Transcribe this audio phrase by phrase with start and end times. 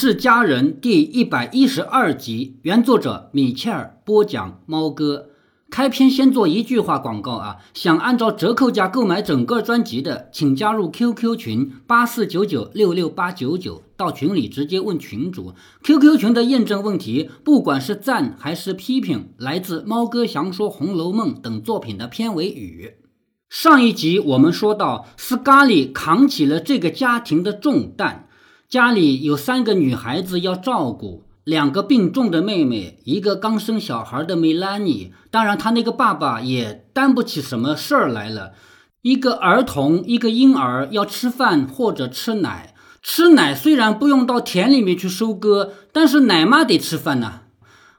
[0.00, 5.30] 是家人》第一百一十二集，原作者米切尔播讲，猫哥。
[5.70, 7.56] 开篇先做一句话广告啊！
[7.74, 15.52] 想按照折扣价购买整个专辑的，请加入 QQ 群八四九九六六八九九，到群里直接问群主。
[15.82, 22.92] QQ 群的验证问题，不管是赞还是批评，来自《猫哥详说红楼梦》等作品的片尾语。
[23.50, 28.27] 上一集我们说到，斯卡里扛起了这个家庭的重担。
[28.68, 35.14] 家里有三个女孩子要照顾，两个病重的妹妹，一个刚生小孩的梅兰妮。
[35.30, 38.52] 当然，她那个爸爸也担不起什么事儿来了。
[39.00, 42.74] 一个儿童，一个婴儿要吃饭或者吃奶。
[43.00, 47.44] 吃奶虽然不用到田里面去收割，但是奶妈得吃饭呐。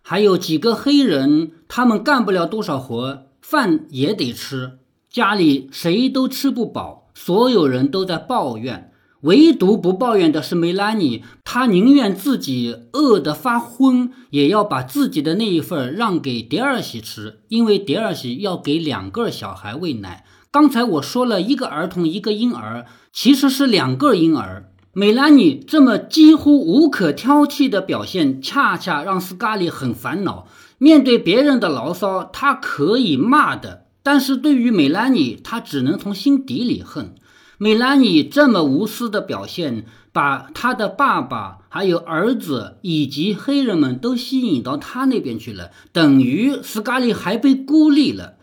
[0.03, 4.78] 还有几个黑人，他们干不了多少活，饭也得吃。
[5.09, 8.89] 家里谁都吃不饱，所有人都在抱怨。
[9.22, 20.23] 唯独不抱怨的是梅兰妮，她宁愿自己饿得发昏，也要把自己的那一份让给迪尔西吃，因为迪尔西要给两个小孩喂奶。
[20.52, 24.72] 刚才我说了一个儿童，一个婴儿，其实是两个婴儿。
[24.94, 30.47] 梅兰妮这么几乎无可挑剔的表现，恰恰让斯嘉丽很烦恼。
[30.78, 37.14] 面对别人的牢骚，他可以骂的，但是对于梅兰妮，他只能从心底里恨。
[37.62, 39.84] 美兰妮这么无私的表现，
[40.14, 48.36] 把他的爸爸、还有儿子以及黑人们都吸引到他那边去了，等于斯卡利还被孤立了。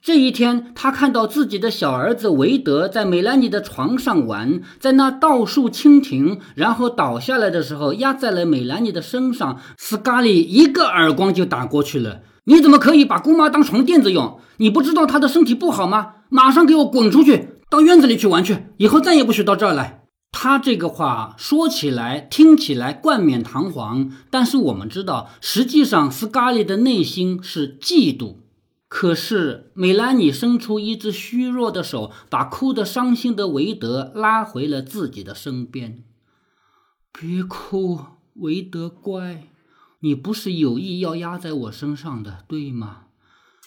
[0.00, 12.20] 这一天，他看到自己的小儿子韦德在梅兰妮的床上玩，在那倒数蜻蜓，然后倒下来的时候压在了梅兰妮的身上，斯卡利一个耳光就打过去了。
[12.44, 14.38] 你怎么可以把姑妈当床垫子用？
[14.58, 16.12] 你不知道她的身体不好吗？
[16.28, 17.48] 马上给我滚出去！
[17.74, 20.06] 到院子里去玩去，以后再也不许到这儿来。
[20.30, 28.36] 他这个话说起来、听起来冠冕堂皇，但是我们知道，实际上斯卡利的内心是嫉妒。
[28.86, 36.04] 可是梅兰妮伸出一只虚弱的手，把哭得伤心的韦德拉回了自己的身边。
[37.10, 37.98] 别哭，
[38.34, 39.48] 韦德乖，
[39.98, 43.06] 你不是有意要压在我身上的，对吗？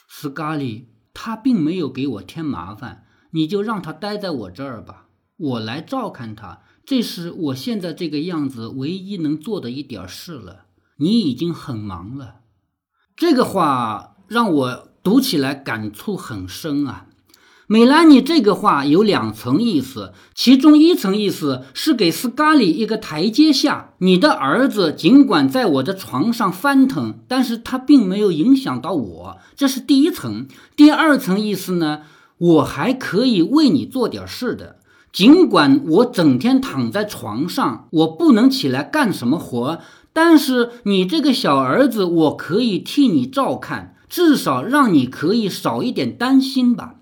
[0.08, 3.04] 斯卡利，他并没有给我添麻烦。
[3.30, 5.06] 你就让他待在我这儿吧，
[5.36, 6.60] 我来照看他。
[6.84, 10.64] 这是我现在这个样子唯一能做的一点事了。
[10.96, 12.36] 你已经很忙了。
[13.14, 17.06] 这个话让我读起来感触很深啊。
[17.66, 23.92] 美兰妮这个话有两层意思，其中一层意思是给斯卡里一个台阶下。
[23.98, 30.48] 你的儿子尽管在我的床上翻腾，但是他并没有影响到我，这是第一层。
[30.74, 32.04] 第二层意思呢？
[32.38, 34.76] 我还可以为你做点事的，
[35.12, 39.80] 尽管我整天躺在床上，我不能起来干什么活，
[40.12, 46.94] 但是你这个小儿子，我可以替你照看，至少让你可以少一点担心吧。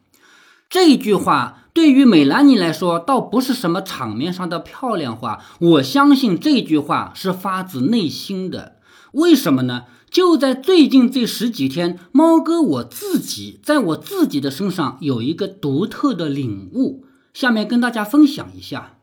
[0.68, 8.76] 这句话对于美兰妮来说，倒不是什么场面上的漂亮话，我相信这句话是发自内心的。
[9.12, 9.84] 为什么呢？
[10.10, 18.94] 就在最近这十几天，猫哥我自己在我自己的身上有一个独特的领悟，下面跟大家分享一下。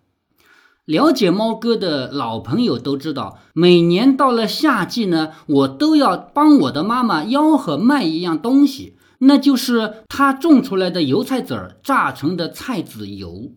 [0.85, 13.51] 了解猫哥的老朋友都知道，每年到了夏季呢，我都要帮我的妈妈吆喝卖一样东西，那就是她种出来的油菜籽儿榨成的菜籽油。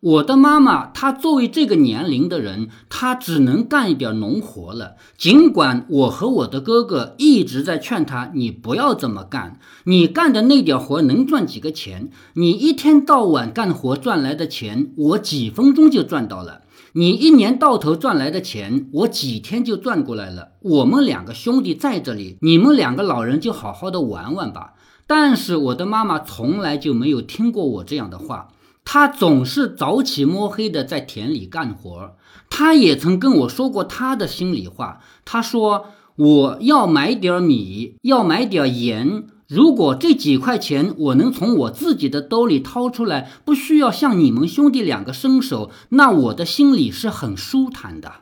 [0.00, 4.96] 我的妈妈，她作为这个年龄的人，她只能干一点农活了。
[5.16, 9.58] 尽管我和我的哥哥一直在劝她，你不要这么干。
[9.84, 12.10] 你干的那点活能赚几个钱？
[12.34, 16.60] 你一天到晚干活赚来的钱，我几分钟就赚到了。
[16.92, 20.52] 你一年到头赚来的钱，我几天就赚过来了。
[20.60, 24.74] 我们两个兄弟在这里，你们两个老人就好好的玩玩吧。
[25.06, 28.48] 但是我的妈妈从来就没有听过我这样的话。
[28.86, 32.16] 他总是早起摸黑的在田里干活。
[32.48, 35.00] 他也曾跟我说过他的心里话。
[35.24, 35.86] 他说
[36.16, 39.24] ：“我要买点米，要买点盐。
[39.48, 48.12] 如果这几块钱我能从我自己的兜里掏出来，不需要向你们兄弟两个伸手，那我的心里是很舒坦的。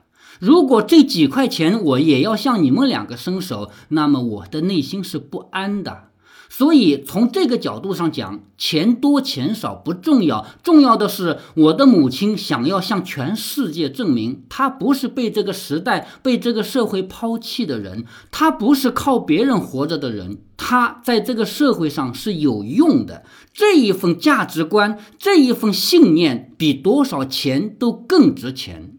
[0.40, 6.04] 如果这几块钱我也要向你们两个伸手，那么我的内心是不安的。”
[6.48, 23.24] 所以从这个角度上讲，钱多钱少不重要，重要的是我的母亲想要向全世界证明，她不是被这个时代、被这个社会抛弃的人，她不是靠别人活着的人，她在这个社会上是有用的。
[23.52, 28.92] 这一份价值观，这一份信念，比多少钱都更值钱。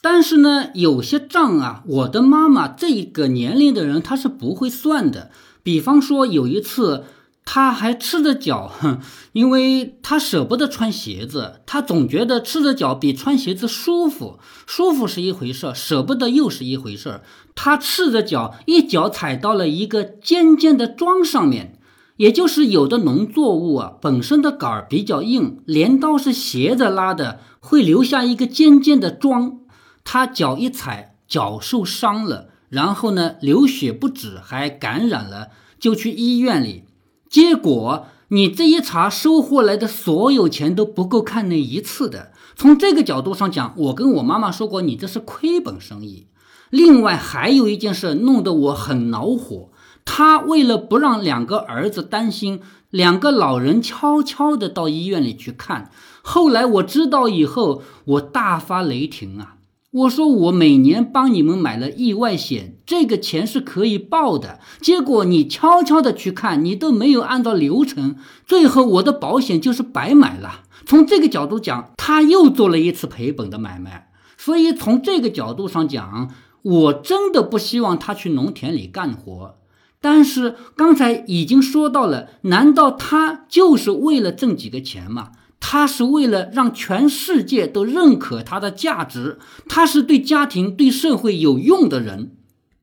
[0.00, 5.30] 但是呢，有些账啊，我的妈妈这个年龄的人她是不会算的。
[5.66, 7.06] 比方说有一次，
[7.44, 8.70] 他还赤着脚，
[9.34, 14.38] 因为他舍不得穿鞋子，他总觉得赤着脚比穿鞋子舒服。
[14.64, 17.20] 舒服是一回事，舍不得又是一回事。
[17.56, 21.80] 他赤着脚，一脚踩到了一个尖尖的桩上面，
[22.18, 29.58] 也就是有的农作物啊，本身的杆儿比较硬，镰刀是斜着拉的，会留下一个尖尖的桩。
[30.04, 35.48] 他脚一踩，脚受伤了，然后呢，流血不止，还感染了，
[35.78, 36.84] 就去医院里。
[37.28, 42.32] 结果你这一查，收获来的所有钱都不够看那一次的。
[42.56, 46.26] 从这个角度上讲，我跟我妈妈说过，你这是亏本生意。
[46.70, 49.70] 另外还有一件事弄得我很恼火，
[50.04, 52.60] 他为了不让两个儿子担心，
[52.90, 55.90] 两个老人悄悄的到医院里去看。
[56.22, 59.55] 后来我知道以后，我大发雷霆啊！
[59.96, 64.60] 我说我每年帮你们买了意外险，这个钱是可以报的。
[64.82, 70.64] 结果你悄悄的去看，你都没有按照流程，最后我的保险就是白买了。
[70.84, 74.10] 从这个角度讲，他又做了一次赔本的买卖。
[74.36, 79.56] 所以从这个角度上讲，我真的不希望他去农田里干活。
[80.02, 85.30] 但是刚才已经说到了，难道他就是为了挣几个钱吗？
[85.58, 89.38] 他是为了让全世界都认可他的价值，
[89.68, 92.32] 他是对家庭、对社会有用的人。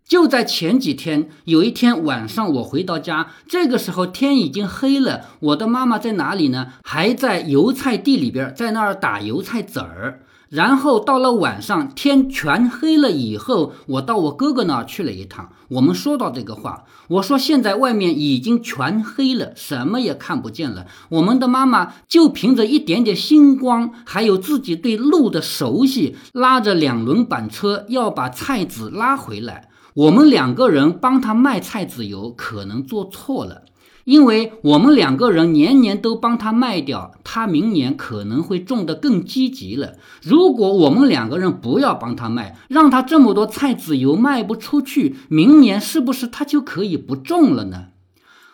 [0.05, 5.21] 就在前几天，有一天晚上，我回到家，这个时候天已经黑了。
[5.39, 6.73] 我的妈妈在哪里呢？
[6.83, 10.22] 还在油菜地里边，在那儿打油菜籽儿。
[10.53, 15.49] 然后到了晚上，天全黑了以后，我到我哥哥那去了一趟。
[15.69, 20.85] 我们说到这个话，我说现在外面已经全黑了，什么也看不见了。
[21.09, 29.69] 我们的妈妈就凭着一点点星光，还有自己对路的熟悉，拉着两轮板车要把菜籽拉回来。
[29.95, 33.63] 我们两个人帮他卖菜籽油，可能做错了。
[34.05, 39.93] 因为我们两个人年年都帮他卖掉，他明年可能会种得更积极了。
[40.21, 47.85] 如果我们两个人不要帮他卖，让他这么多菜籽油卖不出去，明年是不是他就可以不种了呢？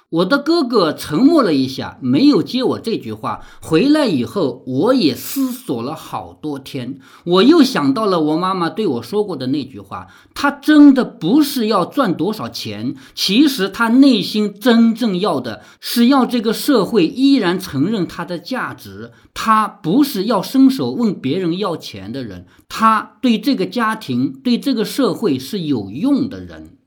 [0.09, 3.41] 我的哥哥沉默了一下，没有接我这句话。
[3.61, 6.99] 回来以后，我也思索了好多天。
[7.25, 19.11] 我又想到了我妈妈对我说过的那句话：她真的不是要赚多少钱，其实她内心真正要的是要这个社会依然承认她的价值。
[19.35, 26.78] 她不是要伸手问别人要钱的人，她对这个家庭、对这个社会是有用的人。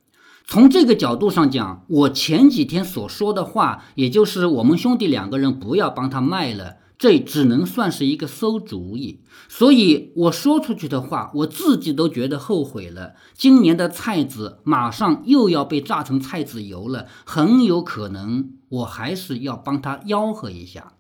[0.45, 9.23] 从这个角度上讲，我前几天所说的话，也就是我们兄弟两个人不要帮他卖了，这只能算是一个馊主意。
[9.49, 13.15] 所以我说出去的话，我自己都觉得后悔了。
[13.35, 20.95] 今年的菜籽马上又要被榨成菜籽油了，很有可能我还是要帮他吆喝一下。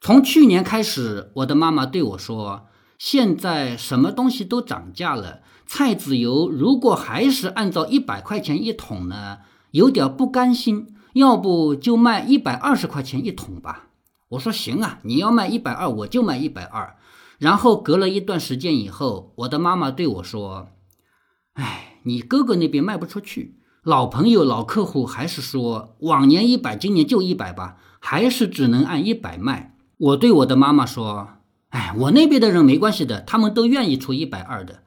[0.00, 2.66] 从去年开始，我的妈妈对我说
[2.98, 9.38] ：“现在什么东西都涨价了。”菜籽油如果还是按照一百块钱一桶呢，
[9.70, 13.86] 有点不甘心，要不就卖一百二十块钱一桶吧。
[14.30, 16.96] 我说行啊，你要卖一百二，我就卖一百二。
[17.38, 20.68] 然后隔了一段时间以后，我的妈妈对我说
[21.54, 31.28] ：“哎，你哥哥那边卖不出去，老朋友、老客户还是说往年一百，今年就一百吧，还是只能按一百卖。”我对我的妈妈说
[31.70, 34.82] ：“哎，我那边的人没关系的，他们都愿意出一百二的。”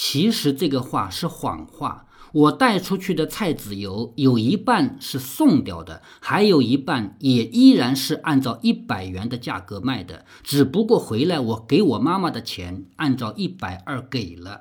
[0.00, 2.06] 其实这个话是谎话。
[2.32, 10.24] 我带出去的菜籽油有一半是送掉的，还有一半也依然是按照一百元的价格卖的。
[10.44, 14.60] 只不过回来我给我妈妈的钱按照一百二给了。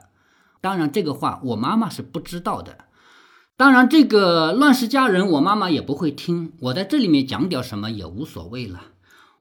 [0.59, 2.79] 当然这个话我妈妈是不知道的。
[3.55, 6.53] 当然这个乱世佳人我妈妈也不会听。
[6.61, 8.81] 我在这里面讲点什么也无所谓了。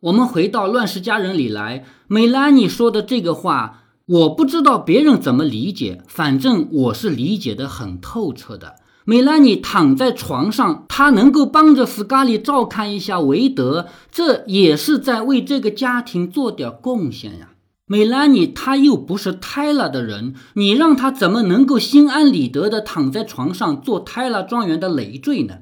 [0.00, 3.84] 我们回到乱世佳人里来，美兰妮说的这个话。
[4.06, 8.76] 我不知道别人怎么理解，反正我是理解的很透彻的。
[9.04, 17.54] 梅兰妮躺在床上，她能够帮着斯卡利照看一下韦德，这也是在为这个家庭做点贡献呀。
[17.86, 25.58] 梅兰妮她又不是泰拉的人，你让她怎么能够心安理得的躺在床上做泰拉庄园的累赘呢？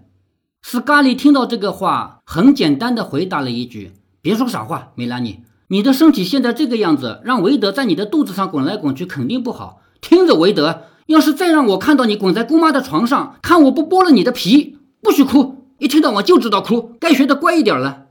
[0.61, 9.80] 斯卡利听到这个话，很简单的回答了一句：“别说傻话，梅兰妮。”你的身体现在这个样子，让韦德在你的肚子上滚来滚去肯定不好。
[10.00, 14.78] 听着，韦德，要是再让我看到你滚在姑妈的床上，看我不剥了你的皮！
[15.02, 18.06] 不许哭，一天到晚就知道哭，该学的乖一点了。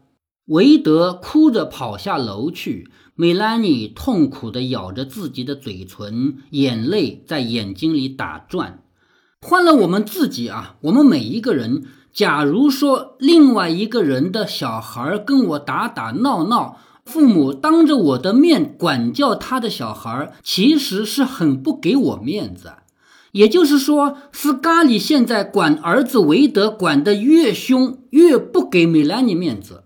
[0.48, 8.80] 韦德哭着跑下楼去，梅兰妮痛苦地咬着自己的嘴唇，眼泪在眼睛里打转。
[9.42, 22.74] 换了我们自己啊，我们每一个人，假如说另外一个人的小孩跟我打打闹闹，父母当着我的面管教他的小孩，其实是很不给我面子。
[23.34, 29.84] 也就是说，斯咖喱现在管儿子韦德管得越凶，越不给梅兰妮面子。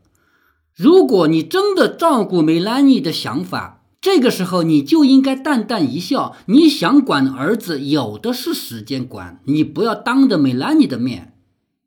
[0.76, 6.36] 如果你真的照顾梅兰妮的想法，这个时候你就应该淡淡一笑。
[6.46, 11.34] 你想管儿子，有的是时间管，你不要当着梅兰妮的面。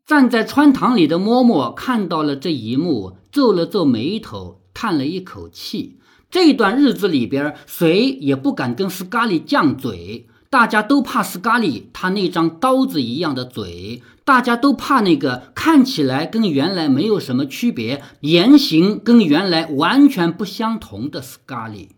[0.07, 5.99] 站在穿堂里的嬷嬷看到了这一幕，皱了皱眉头，叹了一口气。
[6.31, 10.27] 这段日子里边，谁也不敢跟斯卡利犟嘴。
[10.49, 21.91] 大家都怕斯卡利，他那张刀子一样的嘴；大家都怕那个看起来跟原来没有什么区别、言行跟原来完全不相同的斯卡利。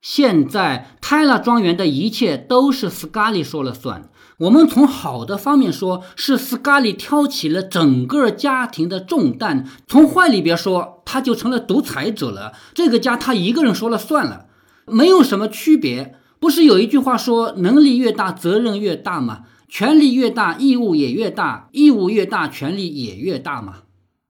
[0.00, 4.08] 现在泰拉庄园的一切都是斯卡利说了算。
[4.38, 12.52] 我们从好的方面说，是斯卡利挑起了整个家庭的重担；从坏里边说，他就成了独裁者了。
[12.72, 14.46] 这个家他一个人说了算了，
[14.86, 16.14] 没有什么区别。
[16.38, 19.40] 不是有一句话说，能力越大，责任越大吗？
[19.68, 23.78] 权力越大，义务也越大；义务越大，权力也越大吗？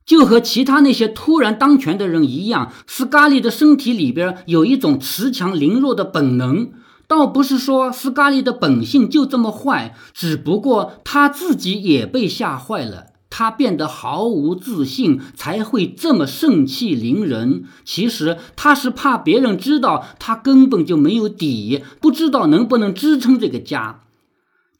[0.07, 6.71] 就和其他那些突然当权的人一样，斯卡利的身体里边有一种恃强凌弱的本能。
[7.09, 13.07] 倒不是说斯咖利的本性就这么坏，只不过他自己也被吓坏了。
[13.31, 17.65] 他变得毫无自信，才会这么盛气凌人。
[17.85, 24.01] 其实他是怕别人知道他根本就没有底，不知道能不能支撑这个家。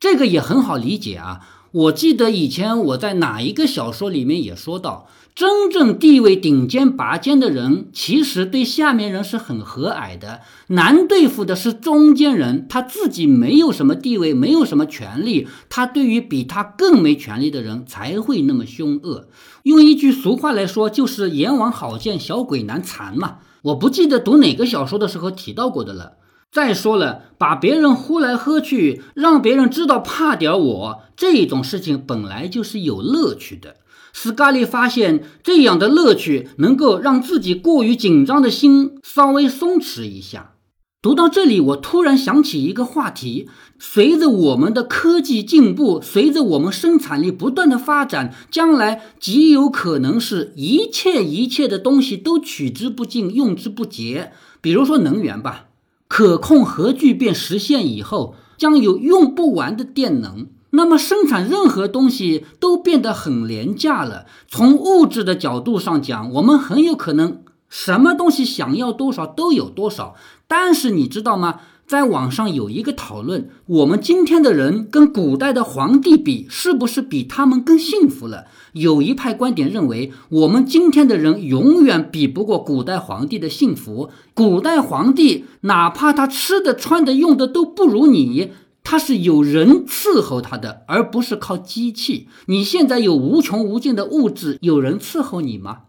[0.01, 1.41] 这个也很好理解啊。
[1.71, 5.07] 我记得以前我在哪一个小说里面也说到。
[5.39, 10.41] 真正地位顶尖拔尖的人，其实对下面人是很和蔼的。
[10.67, 19.29] 难对付的是中间人，他自己没有什么地位，没有什么权利，他对于比他更没权利的人才会那么凶恶。
[19.63, 23.37] 用一句俗话来说，就是阎王好见，小鬼难缠嘛。
[23.63, 26.15] 我不记得读哪个小说的时候提到过的了。
[26.51, 33.77] 再说了，把别人呼来喝去，让别人知道怕点我，这种事情本来就是有乐趣的。
[34.13, 40.55] 斯咖利发现这样的乐趣能够让自己过于紧张的心稍微松弛一下。
[41.01, 43.49] 读到这里，我突然想起一个话题：
[43.79, 54.33] 随着我们的科技进步，随着我们生产力不断的发展，将来极有可能是一切一切的东西都取之不尽、用之不竭。
[54.61, 55.67] 比如说能源吧，
[56.09, 60.49] 可控核聚变实现以后，将有用不完的电能。
[60.79, 64.27] 那么生产任何东西都变得很廉价了。
[64.47, 70.15] 从物质的角度上讲，我们很有可能什么东西想要多少都有多少。
[70.47, 71.57] 但是你知道吗？
[71.85, 78.45] 在网上有一个讨论：我们今天的人跟古代的皇帝比，是不是比他们更幸福了？
[78.75, 84.11] 有一派观点认为，我们今天的人永远比不过古代皇帝的幸福。
[84.33, 88.53] 古代皇帝哪怕他吃的、穿的、用的都不如你。
[88.91, 92.27] 他是有人伺候他的，而不是靠机器。
[92.47, 95.81] 你现在有无穷无尽的物质，有人伺候你吗？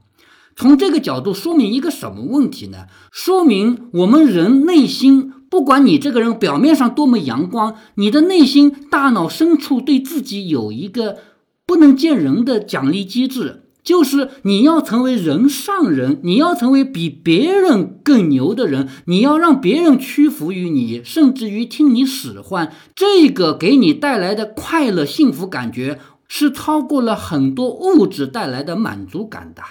[0.58, 2.88] 从这个角度说明一个什么问题呢？
[3.10, 11.20] 说明我们人内心，不管你这个人表面上多么阳光，你的内心大脑深处对自己有一个
[11.66, 13.69] 不能见人的奖励机制。
[13.90, 22.72] 就是你要成为人上人，你要成为比别人更牛的人，你要让别人屈服于你，甚至于听你使唤。
[22.94, 29.64] 这个给你带来的快乐、幸福感觉，是超过了很多物质带来的满足感的。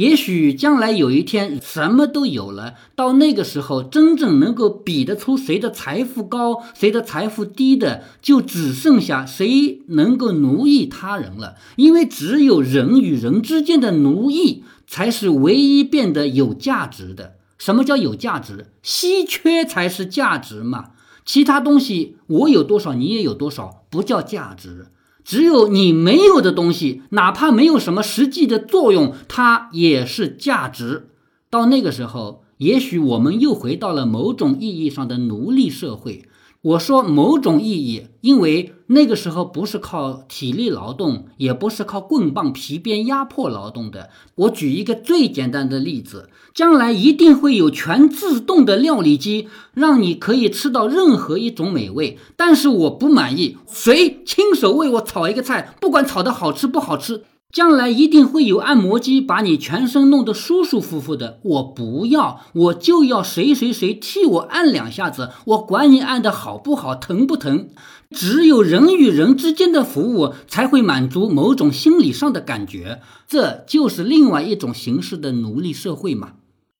[0.00, 11.56] 也许将来有一天什么都有了，到那个时候，真正能够比得出谁的财富高，谁的财富低的，就只剩下谁能够奴役他人了。
[11.76, 17.34] 因为只有人与人之间的奴役，才是唯一变得有价值的。
[17.58, 18.68] 什么叫有价值？
[18.82, 20.92] 稀缺才是价值嘛。
[21.26, 24.86] 其他东西我有多少，你也有多少，不叫价值。
[25.24, 31.10] 只有你没有的东西，哪怕没有什么实际的作用，它也是价值。
[31.48, 36.24] 到那个时候，也许我们又回到了某种意义上的奴隶社会。
[36.62, 44.10] 我说某种意义，因为那个时候不是靠体力劳动，也不是靠棍棒皮鞭压迫劳动的。
[44.34, 52.18] 我举一个最简单的例子：将来一定会有全自动的料理机，让你可以吃到任何一种美味。
[52.36, 61.40] 但是我不满意，谁亲手为我炒一个菜，不管炒的好吃不好吃，将来一定会有按摩机把你全身弄得舒舒服服的。
[61.42, 67.68] 我不要，我就要谁谁谁替我按两下子，我管你按的好不好，疼不疼。
[68.10, 76.32] 只有人与人之间的服务才会满足某种心理上的感觉，这就是另外一种形式的奴隶社会嘛。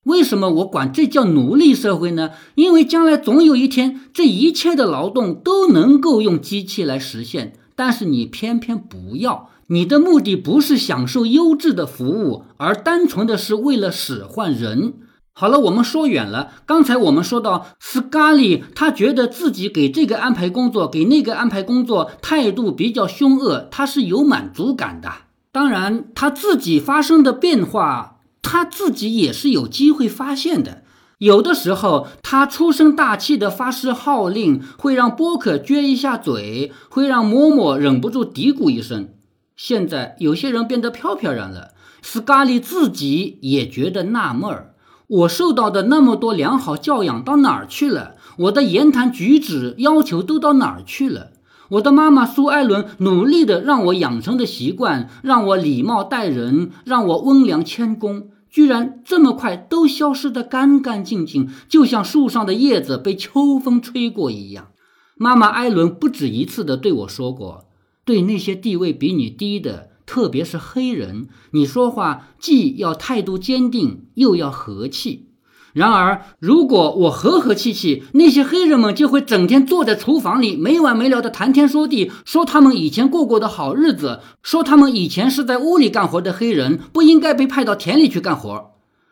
[0.05, 2.31] 为什么我管这叫奴隶社会呢？
[2.55, 9.49] 因为将来总有一天，这一切的劳动都能够用机器来实现，但是你偏偏不要。
[9.67, 14.95] 你的目的不是享受优质的服务，而单纯的是为了使唤人。
[15.33, 16.51] 好了，我们说远了。
[16.65, 25.09] 刚才我们说到斯卡利，他觉得自己给这个安排工作，给那个安排工作，态度比较凶恶，他是有满足感的。
[25.53, 28.10] 当然，他自己发生的变化，
[28.41, 30.83] 他自己也是有机会发现的。
[31.19, 39.09] 有的时候，他粗声大气的发誓号令，会让波克撅一下嘴，会让嬷嬷忍不住嘀咕一声。
[39.55, 44.73] 现在有些人变得飘飘然了，斯卡利自己也觉得纳闷儿：
[45.05, 48.15] 我受到的那么多良好教养到哪儿去了？
[48.37, 51.33] 我的言谈举止要求都到哪儿去了？
[51.71, 64.67] 我的妈妈苏艾伦努力的让我养成的习惯，让我礼貌待人，让我温良谦恭，居然这么快都消失得干干净净，就像树上的叶子被秋风吹过一样。
[65.15, 67.65] 妈妈艾伦不止一次的对我说过。
[68.03, 75.27] 对那些地位比你低的，特别是黑人，你说话既要态度坚定，又要和气。
[75.73, 88.71] 然而，如果我和和气气，那些黑人们就会整天坐在厨房里，没完没了的谈天说地，说他们以前过过的好日子，说他们以前是在屋里干活的黑人，不应该被派到田里去干活。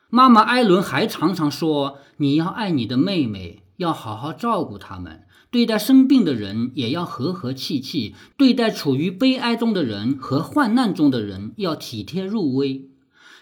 [0.10, 12.89] 妈妈艾伦还常常说：“你要爱你的妹妹，要好好照顾他们。”对待生病的人也要和和气气，对待处于悲哀中的人和患难中的人要体贴入微。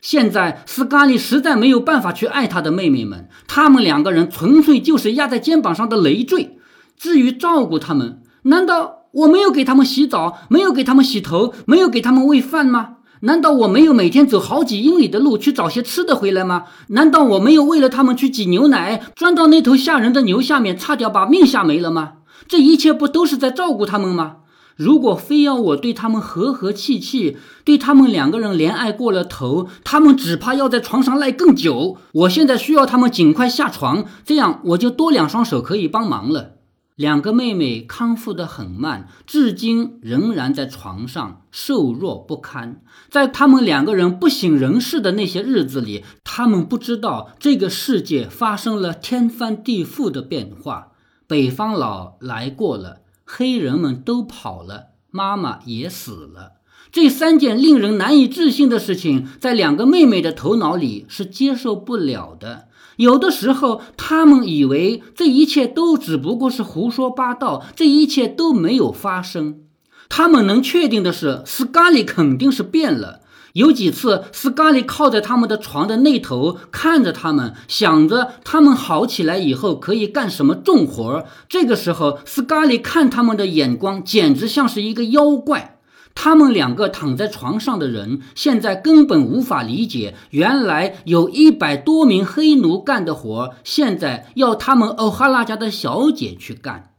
[0.10, 6.60] 现在斯卡利实在没有办法去爱他的妹妹们，他们两个人纯粹就是压在肩膀上的累赘。
[6.98, 12.92] 至于照顾他们，难道我没有给他们洗澡，没有给他们洗头，没有给他们喂饭吗？
[13.24, 16.64] 难道我没有每天走好几英里的路去找些吃的回来吗？
[16.88, 22.14] 难道我没有为了他们去挤牛奶，钻到那头吓人的牛下面，差点把命吓没了吗？
[22.48, 24.38] 这一切不都是在照顾他们吗？
[24.78, 27.36] 如果非要我对他们和和气气，
[27.66, 31.98] 对他们两个人怜爱过了头，他们只怕要在床上赖更久。
[32.14, 36.52] 我现在需要他们尽快下床，这样我就多两双手可以帮忙了。
[36.96, 42.82] 两个妹妹康复得很慢，至今仍然在床上瘦弱不堪。
[43.10, 50.88] 在他们两个人不省人事的那些日子里，他们不知道这个世界发生了天翻地覆的变化。
[51.28, 56.54] 北方佬来过了，黑人们都跑了，妈妈也死了。
[56.90, 62.70] 这三件令人难以置信的事情，在两个妹妹的头脑里是接受不了的。
[62.96, 69.64] 有的时候，他们以为这一切都只不过是胡说八道，这一切都没有发生。
[70.08, 73.20] 他们能确定的是，斯卡利肯定是变了。
[73.58, 81.26] 有几次，斯卡利靠在他们的床的那头，看着他们，想着他们好起来以后可以干什么重活。
[81.50, 85.80] 这个时候，斯卡利看他们的眼光简直像是一个妖怪。
[86.14, 96.92] 他们两个躺在床上的人，现在根本无法理解，原来有一百多名黑奴干的活，现在要他们欧哈拉家的小姐去干。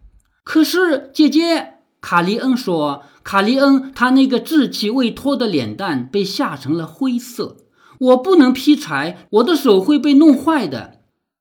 [0.42, 7.56] 可是姐姐，卡利恩说，卡利恩他那个稚气未脱的脸蛋被吓成了灰色。
[7.98, 11.00] 我不能劈柴，我的手会被弄坏的。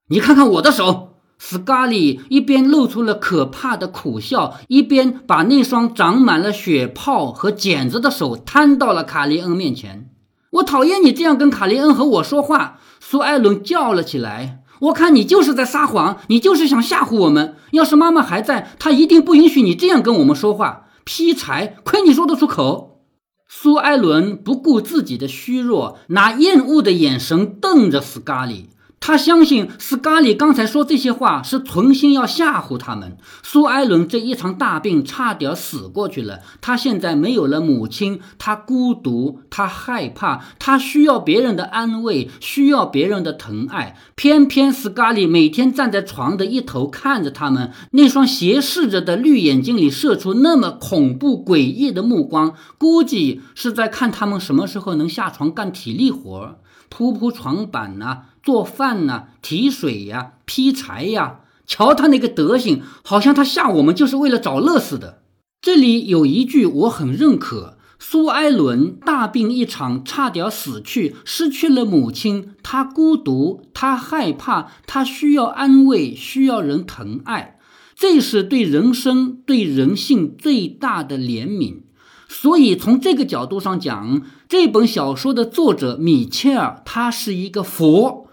[0.10, 1.14] 你看看我的手。
[1.40, 10.10] 斯卡利一边露出了可怕的苦笑，一边把那双长满了血泡和茧子的手摊到了卡利恩面前。
[10.50, 14.64] 我讨厌你这样跟卡利恩和我说话，苏艾伦叫了起来。
[14.80, 17.56] 我看你就是在撒谎，你就是想吓唬我们。
[17.72, 20.88] 要是妈妈还在，她一定不允许你这样跟我们说话。
[21.04, 23.02] 劈柴，亏你说得出口。
[23.48, 28.70] 苏艾伦不顾自己的虚弱，拿厌恶的眼神瞪着斯卡里。
[29.00, 33.18] 他相信斯卡利刚才说这些话是存心要吓唬他们。
[33.42, 43.96] 苏艾伦这一场大病差点死过去了，他现在没有了母亲，他孤独，他害怕，他需要别人的安慰，需要别人的疼爱。
[44.16, 58.24] 偏偏斯卡利每天站在床的一头看着他们，那双斜视着的绿眼睛里射出那么恐怖诡异的目光，估计是在看他们什么时候能下床干体力活，铺铺床板呢。
[58.48, 65.22] 做饭呢，提水呀，劈柴呀，瞧他那个德行，好像他吓我们就是为了找乐似的。
[65.62, 77.60] 这里有一句我很认可，苏埃伦大病一场，差点死去，失去了母亲，他孤独，他害怕，他需要安慰，需要人疼爱，
[77.98, 81.82] 这是对人生、对人性最大的怜悯。
[82.30, 88.24] 所以，从这个角度上讲，这本小说的作者米切尔，他是一个佛。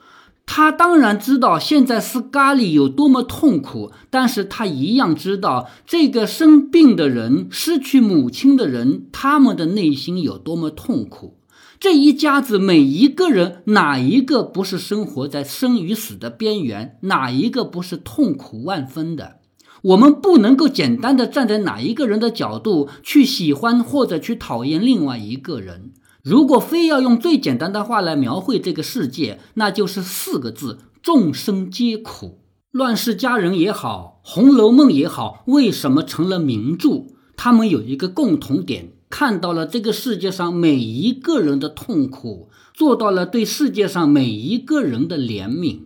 [0.47, 11.39] 他当然知道现在斯咖利有多么痛苦，但是他一样知道这个生病的人、失去母亲的人，他们的内心有多么痛苦。
[11.81, 16.99] 这一家子每一个人，哪一个不是生活在生与死的边缘？
[17.03, 19.41] 哪一个不是痛苦万分的？
[19.83, 25.93] 我们不能够简单的站在哪一个人的角度去喜欢或者去讨厌另外一个人。
[26.25, 32.27] 如果非要用最简单的话来描绘这个世界，那就是四个字：众生皆苦。
[32.71, 37.09] 《乱世佳人》也好，《红楼梦》也好，为什么成了名著？
[37.37, 45.81] 他们有一个共同点，看到了这个世界上每一个人的痛苦，做到了对世界上每一个人的怜悯。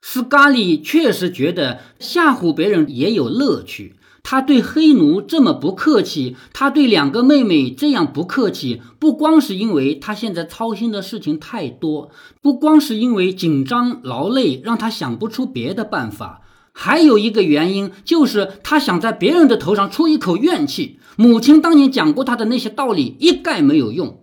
[0.00, 3.96] 斯咖利确实觉得吓唬别人也有乐趣。
[4.22, 20.98] 他对黑奴这么不客气，他对两个妹妹这样不客气，不光是因为他现在操心的事情太多，不光是因为紧张劳累让他想不出别的办法，还有一个原因就是他想在别人的头上出一口怨气。
[21.16, 24.20] 母亲当年讲过他的那些道理一概没有用，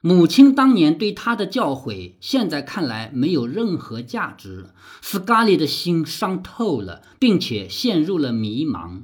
[0.00, 4.66] 母亲当年对他的教诲现在看来没有任何价值。
[5.02, 9.02] 斯咖利的心伤透了，并且陷入了迷茫。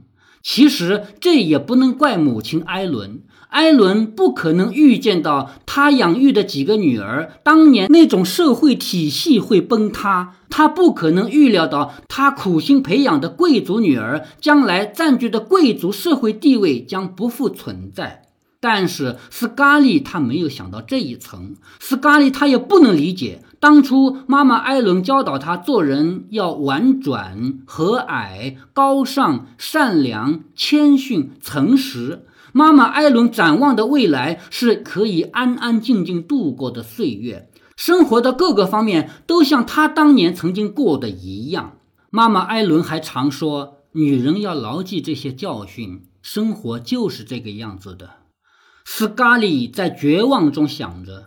[0.48, 18.25] 其实这也不能怪母亲艾伦，艾伦不可能预见到他养育的几个女儿当年那种社会体系会崩塌，他不可能预料到他苦心培养的贵族女儿将来占据的贵族社会地位将不复存在。
[18.60, 23.42] 但是斯嘉丽他没有想到这一层，斯嘉丽他也不能理解。
[23.60, 32.26] 当初妈妈艾伦教导他做人要婉转、和蔼、高尚、善良、谦逊、诚实。
[32.52, 41.76] 妈妈艾伦展望的未来是可以安安静静度过的岁月，生活的各个方面都像他当年曾经过的一样。
[42.08, 48.10] 妈妈艾伦还常说：“女人要牢记这些教训，生活就是这个样子的。”
[48.88, 51.24] 斯嘉丽在绝望中想着。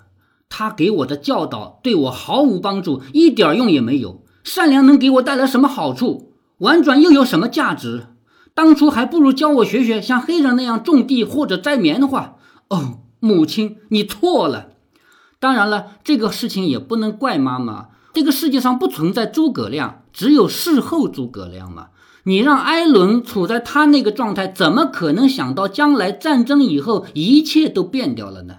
[0.47, 4.23] 他给我的教导对我毫无帮助，一点用也没有。
[4.45, 6.31] 善良能给我带来什么好处？
[6.59, 8.07] 婉转又有什么价值？
[8.53, 12.37] 当初还不如教我学学像黑人那样种地或者摘棉花。
[12.69, 14.69] 哦，母亲，你错了。
[15.37, 17.89] 当然了，这个事情也不能怪妈妈。
[18.13, 21.89] 这个世界上不存在诸葛亮，只有事后诸葛亮嘛。
[22.29, 28.57] 你让艾伦处在他那个状态，怎么可能想到将来战争以后一切都变掉了呢？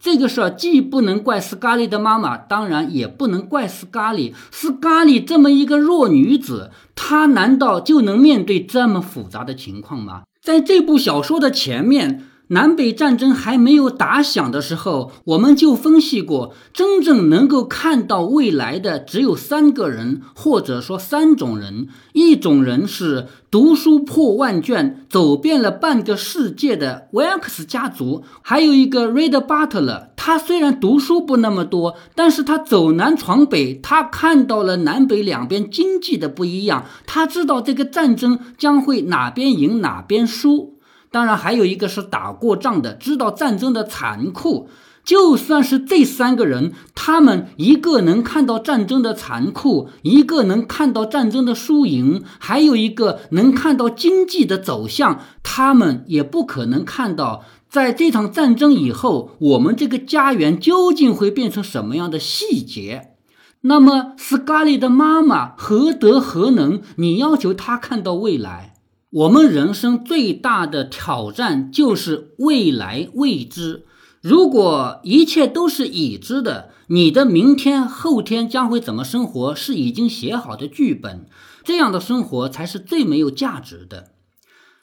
[0.00, 4.34] 这个事儿既不能怪斯嘉丽的妈妈，当然也不能怪斯嘉丽。
[4.50, 10.22] 斯嘉丽这么一个弱女子，她难道就能面对这么复杂的情况吗？
[10.42, 12.24] 在这部小说的前面。
[12.52, 21.86] 南北战争还没有打响的时候，我们就分析过，真正能够看到未来的只有三个人，或者说三种人。
[22.12, 30.08] 一种人是读书破万卷、走遍了半个世界的维尔克斯家族，还有一个 Red Butler。
[30.16, 40.79] 他虽然读书不那么多，但是他走南闯北，他看到了南北两边经济的不一样，他知道这个战争将会哪边赢哪边输。
[41.10, 44.68] 当然，还有一个是打过仗的，知道战争的残酷。
[45.02, 63.14] 就算是这三个人，他们一个能看到战争的残酷，一个能看到战争的输赢，还有一个能看到经济的走向，他们也不可能看到在这场战争以后，我们这个家园究竟会变成什么样的细节。
[63.62, 66.82] 那么，斯卡利的妈妈何德何能？
[66.96, 68.69] 你要求她看到未来？
[69.12, 73.84] 我们人生最大的挑战就是未来未知。
[74.20, 81.26] 如果一切都是已知的，你的明天、后天将会怎么生活是已经写好的剧本，
[81.64, 84.12] 这样的生活才是最没有价值的。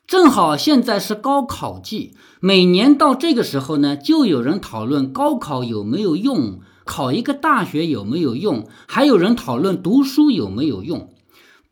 [0.06, 11.14] 正好现在是高考季，每年到这个时候呢，就有人讨论高考有没有用，考一个大学有没有用，还有人讨论读书有没有用。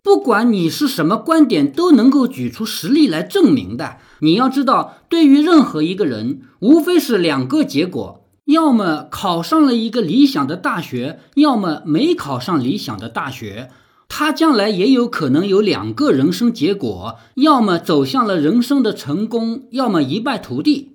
[0.05, 3.97] 不管你是什么观点，都能够举出实例来证明的。
[4.19, 13.71] 你要知道，对于任何一个人，无非是两个结果：要么考上了一个理想的大学，要么没考上理想的大学。
[14.07, 20.94] 他将来也有可能有两个人生结果：要么走向了人生的成功，要么一败涂地。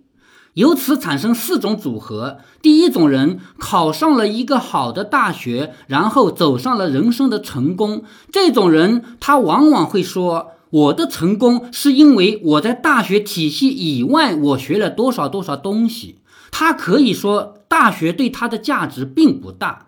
[0.61, 2.37] 由此产生四种组合。
[2.61, 8.05] 第一种人考上了一个好的大学，然后走上了人生的成功。
[8.31, 16.17] 这种人他往往会说：“我的成功是因为我在大学体系以外，我学了多少多少东西。”
[16.53, 19.87] 他可以说大学对他的价值并不大。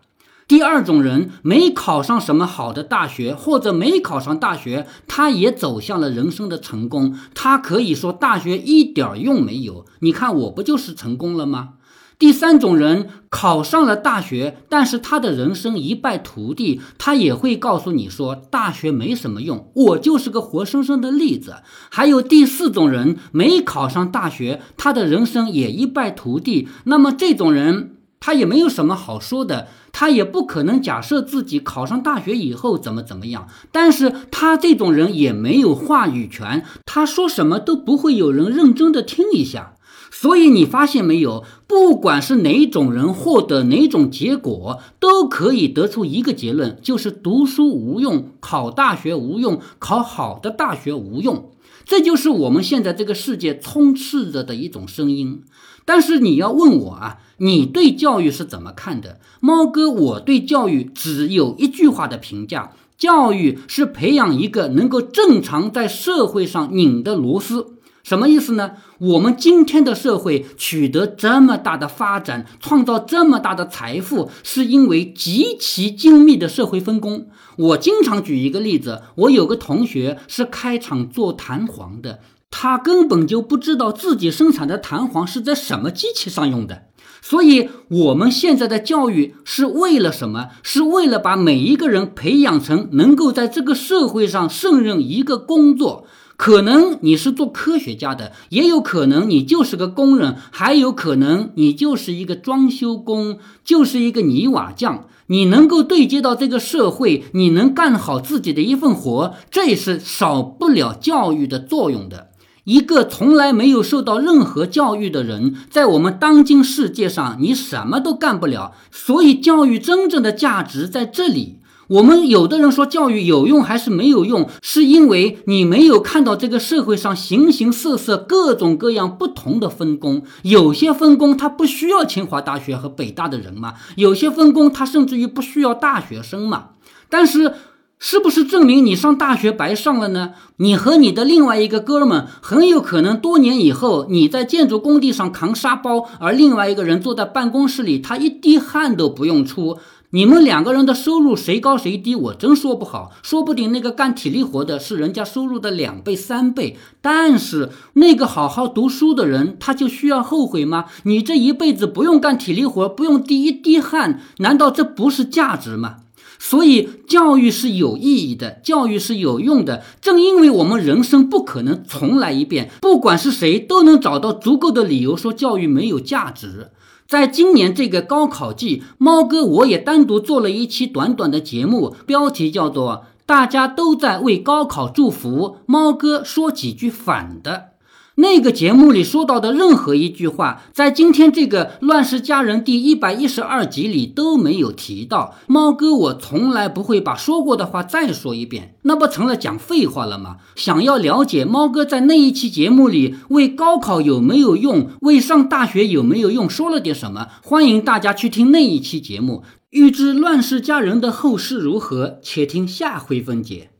[0.52, 7.16] 第二种人没考上什么好的大学，或者没考上大学，他也走向了人生的成功。
[7.34, 9.86] 他可以说大学一点用没有。
[10.00, 11.70] 你看我不就是成功了吗？
[12.18, 19.70] 第三种人考上了大学，但是他的人生一败涂地，他也会告诉你说大学没什么用。
[19.74, 21.62] 我就是个活生生的例子。
[21.90, 26.68] 还有第四种人没考上大学，他的人生也一败涂地。
[26.84, 27.96] 那么这种人。
[28.24, 33.48] 他也没有什么好说的，他也不可能假设自己考上大学以后怎么怎么样。
[33.72, 39.74] 但是他这种人也没有话语权，他说什么都不会有人认真的听一下。
[40.12, 51.50] 所以你发现没有，不管是哪种人获得哪种结果，都可以得出一个结论，就是读书无用，考大学无用，考好的大学无用。
[51.84, 55.42] 这就是我们现在这个世界充斥着的一种声音。
[55.84, 59.18] 但是你要问我啊，你对教育是怎么看的？
[59.40, 67.74] 猫哥，我对教育只有一句话的评价：教育是培养一个能够正常在社会上拧的螺丝。
[68.04, 68.72] 什么意思呢？
[68.98, 77.28] 我们今天的社会取得这么大的发展，创造这么大的财富，是因为极其精密的社会分工。
[77.56, 82.18] 我经常举一个例子，我有个同学是开厂做弹簧的。
[82.52, 86.82] 他根本就不知道自己生产的弹簧是在什么机器上用的，
[87.20, 90.50] 所以我们现在的教育是为了什么？
[90.62, 96.06] 是为了把每一个人培养成能够在这个社会上胜任一个工作。
[96.36, 105.06] 可能你是做科学家的，也有可能你就是个工人，还有可能你就是一个装修工，就是一个泥瓦匠。
[105.28, 112.31] 你能够对接到这个社会，你能干好自己的一份活，这也是少不了教育的作用的。
[112.64, 118.72] 一个从来没有受到任何教育的人，在我们当今世界上，你什么都干不了。
[118.92, 121.58] 所以，教育真正的价值在这里。
[121.88, 130.22] 我们有的人说教育有用还是没有用，是因为你没有看到这个社会上形形色色、各种各样不同的分工。
[130.42, 136.68] 有些分工它不需要清华大学和北大的人嘛，有些分工它甚至于不需要大学生嘛。
[137.08, 137.54] 但是。
[138.04, 140.32] 是不是证明你上大学白上了呢？
[140.56, 149.78] 你和你的另外一个哥们很有可能多年以后，你在建筑工地上扛沙包，而另外一个人坐在办公室里，他一滴汗都不用出。
[150.10, 153.12] 你们两个人的收入谁高谁低，我真说不好。
[153.22, 156.76] 说不定那个干体力活的是人家收入的两倍三倍。
[157.00, 160.86] 但是那个好好读书的人，他就需要后悔吗？
[161.04, 165.98] 你这一辈子不用干体力活，不用滴一滴汗，难道这不是价值吗？
[166.44, 169.84] 所以，教育是有意义的，教育是有用的。
[170.00, 176.72] 正因为我们人生不可能重来一遍，不管是谁都能找到足够的理由说教育没有价值。
[177.06, 187.71] 在今年这个高考季，猫哥我也单独做了一期短短的节目，标题叫做《大家都在为高考祝福》，猫哥说几句反的。
[188.16, 195.34] 那个节目里说到的任何一句话，在今天这个《乱世佳人》第一百一十二集里都没有提到。
[195.46, 200.36] 猫哥，我从来不会把说过的话再说一遍，那不成了讲废话了吗？
[200.54, 207.28] 想要了解猫哥在那一期节目里为高考有没有用，为上大学有没有用，说了点什么？
[207.42, 209.42] 欢迎大家去听那一期节目。
[209.70, 213.71] 欲知《乱世佳人》的后事如何，且听下回分解。